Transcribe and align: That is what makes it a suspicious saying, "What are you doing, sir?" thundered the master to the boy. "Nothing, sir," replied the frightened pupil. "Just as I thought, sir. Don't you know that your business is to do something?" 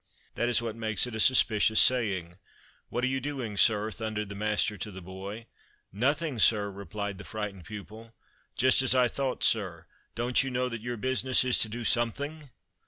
That 0.33 0.49
is 0.49 0.63
what 0.63 0.75
makes 0.75 1.05
it 1.05 1.13
a 1.13 1.19
suspicious 1.19 1.79
saying, 1.79 2.39
"What 2.89 3.03
are 3.03 3.07
you 3.07 3.21
doing, 3.21 3.55
sir?" 3.55 3.91
thundered 3.91 4.29
the 4.29 4.33
master 4.33 4.75
to 4.75 4.89
the 4.89 4.99
boy. 4.99 5.45
"Nothing, 5.93 6.39
sir," 6.39 6.71
replied 6.71 7.19
the 7.19 7.23
frightened 7.23 7.65
pupil. 7.65 8.15
"Just 8.55 8.81
as 8.81 8.95
I 8.95 9.07
thought, 9.07 9.43
sir. 9.43 9.85
Don't 10.15 10.41
you 10.41 10.49
know 10.49 10.69
that 10.69 10.81
your 10.81 10.97
business 10.97 11.43
is 11.43 11.59
to 11.59 11.69
do 11.69 11.83
something?" 11.85 12.49